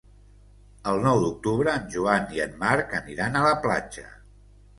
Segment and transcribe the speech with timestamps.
[0.91, 4.09] El nou d'octubre en Joan i en Marc aniran a la platja.